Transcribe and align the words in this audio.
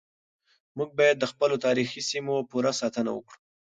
موږ 0.77 0.89
بايد 0.97 1.17
د 1.19 1.25
خپلو 1.31 1.55
تاريخي 1.65 2.01
سيمو 2.09 2.35
پوره 2.49 2.71
ساتنه 2.81 3.11
وکړو. 3.13 3.37